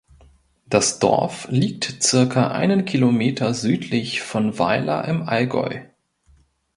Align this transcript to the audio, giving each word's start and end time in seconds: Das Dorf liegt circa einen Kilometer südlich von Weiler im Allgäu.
Das 0.65 0.97
Dorf 0.97 1.47
liegt 1.51 2.01
circa 2.01 2.49
einen 2.53 2.85
Kilometer 2.85 3.53
südlich 3.53 4.21
von 4.23 4.57
Weiler 4.57 5.05
im 5.07 5.29
Allgäu. 5.29 5.81